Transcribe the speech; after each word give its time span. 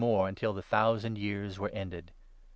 more, 0.01 0.27
until 0.27 0.51
the 0.51 0.63
thousand 0.63 1.15
years 1.15 1.59
were 1.59 1.69
ended. 1.69 2.11